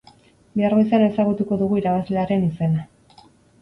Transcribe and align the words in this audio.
Bihar 0.59 0.75
goizean 0.77 1.05
ezagutuko 1.09 1.61
dugu 1.63 1.81
irabazlearen 1.85 2.51
izena! 2.53 2.93